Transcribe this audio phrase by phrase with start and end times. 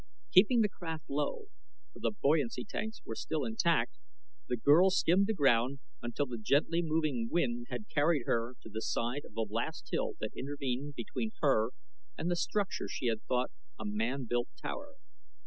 [0.33, 1.49] Keeping the craft low,
[1.93, 3.99] for the buoyancy tanks were still intact,
[4.49, 8.81] the girl skimmed the ground until the gently moving wind had carried her to the
[8.81, 11.69] side of the last hill that intervened between her
[12.17, 14.95] and the structure she had thought a man built tower.